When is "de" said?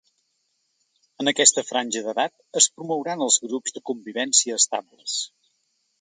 3.77-3.87